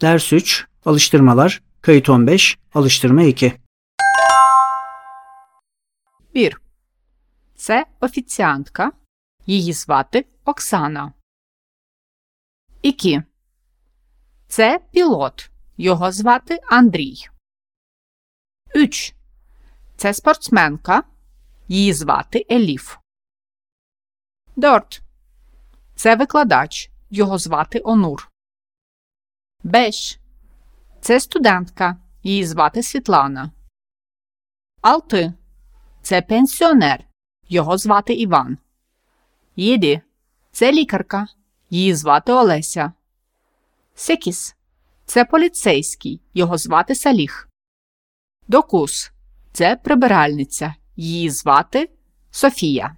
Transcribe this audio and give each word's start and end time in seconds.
Ders 0.00 0.32
3. 0.32 0.66
Alıştırmalar. 0.84 1.62
Kayıt 1.80 2.08
15. 2.08 2.58
Alıştırma 2.74 3.22
2. 3.22 3.52
1. 6.34 6.56
Це 7.56 7.86
офіціантка. 8.00 8.92
Її 9.46 9.72
звати 9.72 10.26
Оксана. 10.44 11.12
2. 12.84 13.24
Це 14.48 14.80
пілот. 14.92 15.50
Його 15.76 16.12
звати 16.12 16.58
Андрій. 16.70 17.28
3. 18.74 18.88
Це 19.96 20.14
спортсменка. 20.14 21.02
Її 21.68 21.92
звати 21.92 22.46
Еліф. 22.50 22.96
4. 24.62 24.82
Це 25.94 26.16
викладач. 26.16 26.90
Його 27.10 27.38
звати 27.38 27.80
Онур. 27.84 28.30
5. 29.72 30.20
Це 31.00 31.20
студентка. 31.20 31.96
Її 32.22 32.44
звати 32.46 32.82
Світлана. 32.82 33.50
6. 35.10 35.30
Це 36.02 36.22
пенсіонер. 36.22 37.04
Його 37.48 37.78
звати 37.78 38.14
Іван. 38.14 38.58
7. 39.56 40.00
Це 40.52 40.72
лікарка. 40.72 41.26
Її 41.70 41.94
звати 41.94 42.32
Олеся. 42.32 42.92
6. 43.96 44.56
Це 45.06 45.24
поліцейський. 45.24 46.20
Його 46.34 46.58
звати 46.58 46.94
Саліх. 46.94 47.48
Докус. 48.48 49.12
Це 49.52 49.76
прибиральниця. 49.76 50.74
Її 50.96 51.30
звати 51.30 51.90
Софія. 52.30 52.96